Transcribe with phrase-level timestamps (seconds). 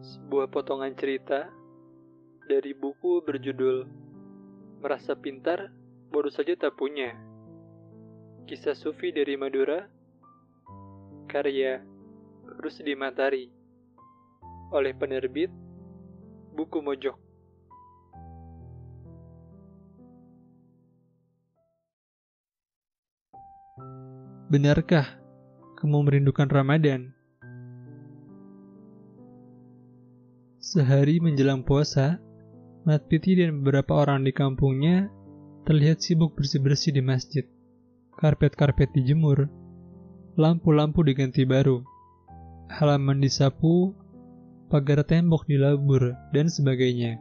[0.00, 1.52] sebuah potongan cerita
[2.48, 3.84] dari buku berjudul
[4.80, 5.68] Merasa Pintar,
[6.08, 7.12] Bodoh Saja Tak Punya.
[8.48, 9.84] Kisah Sufi dari Madura,
[11.28, 11.84] karya
[12.64, 13.46] Rusdi Matari,
[14.72, 15.52] oleh penerbit
[16.56, 17.14] Buku Mojok.
[24.50, 25.06] Benarkah
[25.78, 27.19] kamu merindukan Ramadan?
[30.70, 32.22] Sehari menjelang puasa,
[32.86, 35.10] Mat Piti dan beberapa orang di kampungnya
[35.66, 37.42] terlihat sibuk bersih-bersih di masjid.
[38.14, 39.50] Karpet-karpet dijemur,
[40.38, 41.82] lampu-lampu diganti baru,
[42.70, 43.98] halaman disapu,
[44.70, 47.18] pagar tembok dilabur, dan sebagainya.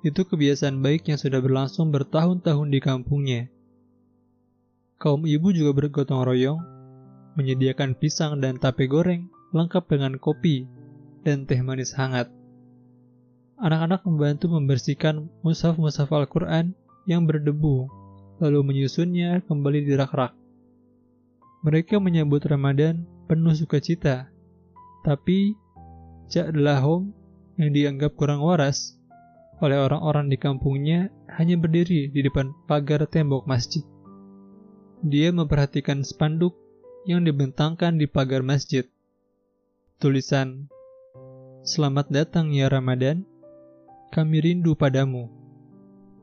[0.00, 3.52] Itu kebiasaan baik yang sudah berlangsung bertahun-tahun di kampungnya
[4.96, 6.60] kaum ibu juga bergotong royong,
[7.36, 10.79] menyediakan pisang dan tape goreng, lengkap dengan kopi
[11.24, 12.28] dan teh manis hangat.
[13.60, 16.72] Anak-anak membantu membersihkan mushaf-mushaf Al-Quran
[17.04, 17.88] yang berdebu,
[18.40, 20.32] lalu menyusunnya kembali di rak-rak.
[21.60, 24.32] Mereka menyambut Ramadan penuh sukacita,
[25.04, 25.52] tapi
[26.32, 27.12] Cak Delahom
[27.60, 28.96] yang dianggap kurang waras
[29.60, 33.84] oleh orang-orang di kampungnya hanya berdiri di depan pagar tembok masjid.
[35.04, 36.56] Dia memperhatikan spanduk
[37.04, 38.88] yang dibentangkan di pagar masjid.
[40.00, 40.72] Tulisan,
[41.60, 43.28] Selamat datang ya Ramadan,
[44.16, 45.28] kami rindu padamu.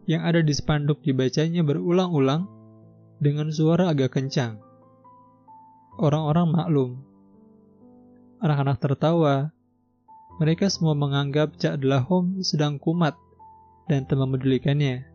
[0.10, 2.50] Yang ada di spanduk dibacanya berulang-ulang
[3.22, 4.58] dengan suara agak kencang.
[6.02, 6.92] Orang-orang maklum.
[8.42, 9.54] Anak-anak tertawa.
[10.42, 13.14] Mereka semua menganggap Cak Delahom sedang kumat
[13.86, 15.06] dan tak memedulikannya.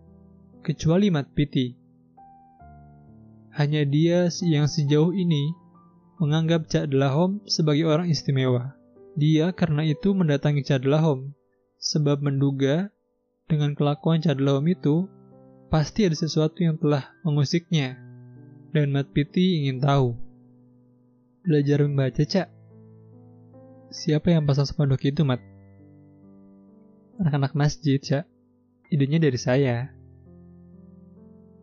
[0.63, 1.75] Kecuali Mat Piti
[3.59, 5.51] hanya dia yang sejauh ini
[6.23, 8.82] menganggap Cak Delahom sebagai orang istimewa.
[9.13, 11.37] Dia karena itu mendatangi Cak Delahom,
[11.77, 12.89] sebab menduga
[13.45, 15.05] dengan kelakuan Cak Delahom itu
[15.69, 18.01] pasti ada sesuatu yang telah mengusiknya.
[18.73, 20.17] Dan Mat Piti ingin tahu.
[21.45, 22.49] Belajar membaca, Cak.
[23.93, 25.45] Siapa yang pasang spanduk itu, Mat?
[27.21, 28.25] Anak-anak masjid, Cak.
[28.89, 29.93] Idenya dari saya.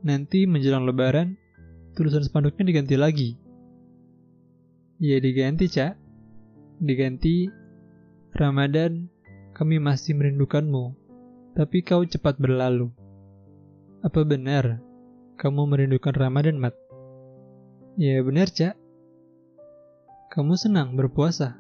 [0.06, 1.34] Nanti menjelang lebaran,
[1.98, 3.30] tulisan spanduknya diganti lagi.
[5.02, 6.09] Ya diganti, Cak.
[6.80, 7.52] Diganti,
[8.32, 9.12] Ramadan,
[9.52, 10.96] kami masih merindukanmu,
[11.52, 12.88] tapi kau cepat berlalu.
[14.00, 14.80] Apa benar
[15.36, 16.72] kamu merindukan Ramadan, Mat?
[18.00, 18.80] Ya benar, Cak.
[20.32, 21.60] Kamu senang berpuasa?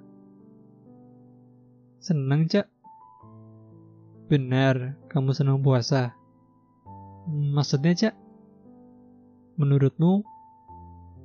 [1.99, 2.71] Senang, Cak.
[4.31, 6.15] Benar, kamu senang puasa.
[7.27, 8.15] Maksudnya, Cak?
[9.59, 10.23] Menurutmu,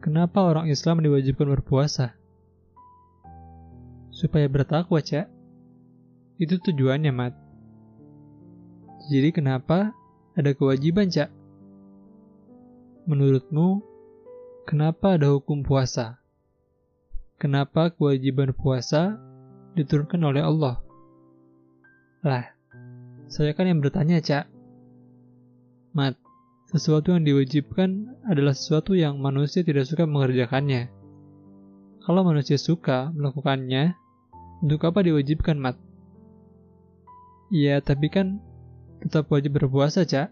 [0.03, 2.19] kenapa orang Islam diwajibkan berpuasa?
[4.15, 5.27] Supaya bertakwa, Cak.
[6.39, 7.35] Itu tujuannya, Mat.
[9.11, 9.91] Jadi kenapa
[10.39, 11.35] ada kewajiban, Cak?
[13.11, 13.83] Menurutmu,
[14.71, 16.23] kenapa ada hukum puasa?
[17.43, 19.19] Kenapa kewajiban puasa
[19.75, 20.79] diturunkan oleh Allah?
[22.23, 22.55] Lah,
[23.27, 24.47] saya kan yang bertanya, Cak.
[25.91, 26.15] Mat,
[26.71, 30.87] sesuatu yang diwajibkan adalah sesuatu yang manusia tidak suka mengerjakannya.
[32.07, 34.04] Kalau manusia suka melakukannya,
[34.61, 35.77] untuk apa diwajibkan, Mat?
[37.51, 38.39] Ya, tapi kan
[39.03, 40.31] tetap wajib berpuasa, Cak.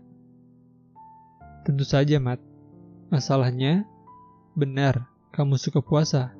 [1.66, 2.38] Tentu saja, Mat.
[3.10, 3.86] Masalahnya,
[4.54, 6.30] benar, kamu suka puasa.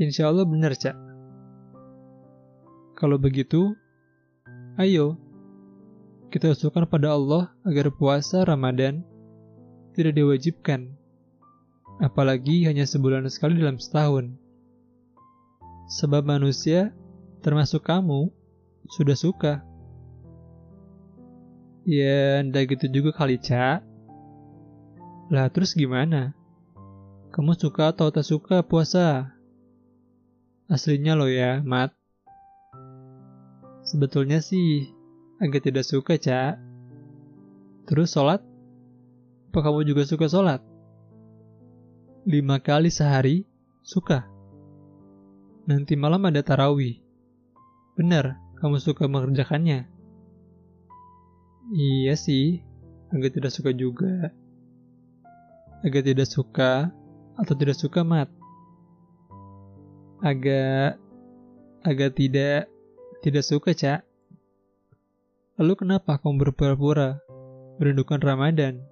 [0.00, 0.96] Insya Allah benar, Cak.
[2.96, 3.72] Kalau begitu,
[4.80, 5.18] Ayo,
[6.30, 9.02] kita usulkan pada Allah agar puasa Ramadan
[9.92, 10.94] tidak diwajibkan,
[12.00, 14.32] apalagi hanya sebulan sekali dalam setahun.
[16.00, 16.96] Sebab manusia,
[17.44, 18.32] termasuk kamu,
[18.88, 19.54] sudah suka.
[21.84, 23.84] Ya, ndak gitu juga kali, Cak.
[25.30, 26.32] Lah, terus gimana?
[27.30, 29.36] Kamu suka atau tak suka puasa?
[30.66, 31.94] Aslinya lo ya, Mat.
[33.86, 34.90] Sebetulnya sih
[35.42, 36.58] agak tidak suka, Cak.
[37.90, 38.38] Terus sholat?
[39.50, 40.69] Apa kamu juga suka sholat?
[42.28, 43.48] Lima kali sehari?
[43.80, 44.28] Suka.
[45.64, 47.00] Nanti malam ada tarawih.
[47.96, 49.88] Benar, kamu suka mengerjakannya?
[51.72, 52.60] Iya sih,
[53.08, 54.36] agak tidak suka juga.
[55.80, 56.92] Agak tidak suka
[57.40, 58.28] atau tidak suka mat?
[60.20, 61.00] Agak
[61.80, 62.68] agak tidak
[63.24, 64.04] tidak suka, Cak.
[65.56, 67.16] Lalu kenapa kamu berpura-pura
[67.80, 68.84] merindukan Ramadan?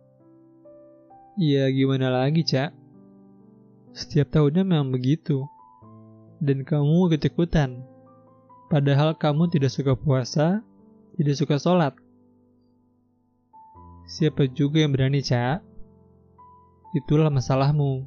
[1.36, 2.77] Ya, gimana lagi, Cak?
[3.98, 5.42] Setiap tahunnya memang begitu.
[6.38, 7.82] Dan kamu ikut-ikutan.
[8.70, 10.62] Padahal kamu tidak suka puasa,
[11.18, 11.98] tidak suka sholat.
[14.06, 15.66] Siapa juga yang berani, Cak?
[16.94, 18.06] Itulah masalahmu.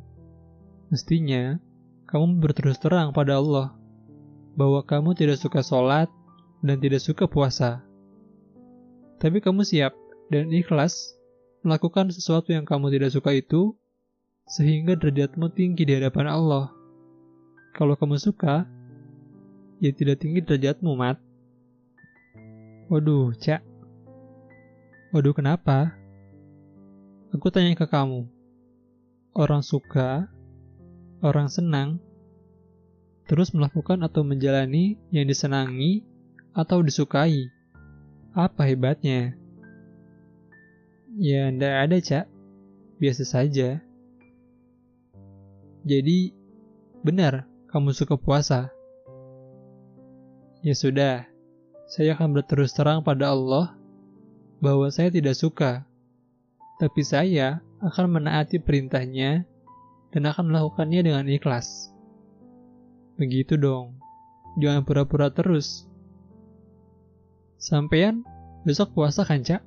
[0.88, 1.60] Mestinya,
[2.08, 3.76] kamu berterus terang pada Allah
[4.56, 6.08] bahwa kamu tidak suka sholat
[6.64, 7.84] dan tidak suka puasa.
[9.20, 9.92] Tapi kamu siap
[10.32, 11.20] dan ikhlas
[11.68, 13.76] melakukan sesuatu yang kamu tidak suka itu
[14.52, 16.76] sehingga derajatmu tinggi di hadapan Allah.
[17.72, 18.68] Kalau kamu suka,
[19.80, 21.16] ya tidak tinggi derajatmu, Mat.
[22.92, 23.64] Waduh, Cak.
[25.16, 25.96] Waduh, kenapa?
[27.32, 28.28] Aku tanya ke kamu.
[29.32, 30.28] Orang suka,
[31.24, 32.04] orang senang,
[33.32, 36.04] terus melakukan atau menjalani yang disenangi
[36.52, 37.48] atau disukai.
[38.36, 39.32] Apa hebatnya?
[41.16, 42.26] Ya, ndak ada, Cak.
[43.00, 43.80] Biasa saja.
[45.82, 46.30] Jadi,
[47.02, 48.70] benar kamu suka puasa.
[50.62, 51.26] Ya sudah,
[51.90, 53.74] saya akan berterus terang pada Allah
[54.62, 55.82] bahwa saya tidak suka.
[56.78, 59.42] Tapi saya akan menaati perintahnya
[60.14, 61.90] dan akan melakukannya dengan ikhlas.
[63.18, 63.98] Begitu dong,
[64.62, 65.90] jangan pura-pura terus.
[67.58, 68.22] Sampean
[68.66, 69.66] besok puasa kan, Cak?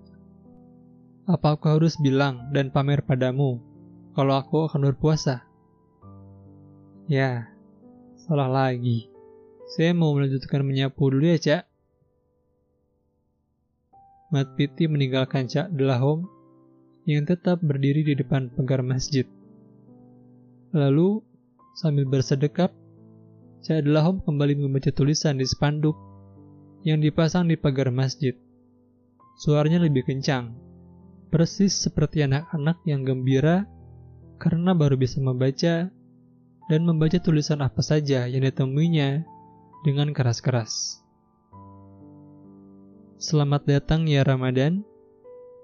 [1.26, 3.58] Apa aku harus bilang dan pamer padamu
[4.14, 5.53] kalau aku akan berpuasa?
[7.04, 7.52] Ya,
[8.16, 9.12] salah lagi.
[9.76, 11.62] Saya mau melanjutkan menyapu dulu ya, Cak.
[14.32, 16.24] Mat Piti meninggalkan Cak Delahom
[17.04, 19.28] yang tetap berdiri di depan pagar masjid.
[20.72, 21.20] Lalu,
[21.76, 22.72] sambil bersedekap,
[23.60, 25.92] Cak Delahom kembali membaca tulisan di spanduk
[26.88, 28.32] yang dipasang di pagar masjid.
[29.44, 30.56] Suaranya lebih kencang,
[31.28, 33.68] persis seperti anak-anak yang gembira
[34.40, 35.92] karena baru bisa membaca
[36.68, 39.24] dan membaca tulisan apa saja yang ditemuinya
[39.84, 41.00] dengan keras-keras.
[43.20, 44.84] Selamat datang ya Ramadan,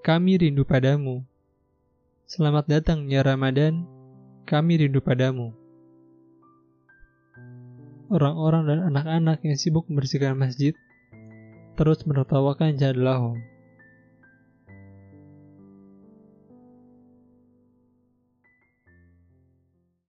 [0.05, 1.25] kami rindu padamu.
[2.29, 3.85] Selamat datang ya Ramadan,
[4.45, 5.53] kami rindu padamu.
[8.11, 10.75] Orang-orang dan anak-anak yang sibuk membersihkan masjid
[11.79, 13.50] terus menertawakan Jadlahum.